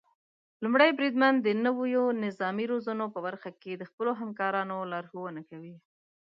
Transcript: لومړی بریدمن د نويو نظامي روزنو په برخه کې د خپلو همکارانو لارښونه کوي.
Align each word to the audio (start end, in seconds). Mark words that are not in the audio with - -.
لومړی 0.63 0.89
بریدمن 0.97 1.33
د 1.41 1.47
نويو 1.65 2.05
نظامي 2.23 2.65
روزنو 2.71 3.05
په 3.15 3.19
برخه 3.27 3.49
کې 3.61 3.73
د 3.75 3.83
خپلو 3.89 4.11
همکارانو 4.21 4.77
لارښونه 4.91 5.41
کوي. 5.49 5.75